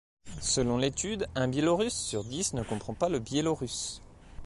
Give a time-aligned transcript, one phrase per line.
[0.39, 4.01] Selon l’étude, un Biélorusse sur dix ne comprend pas le biélorusse.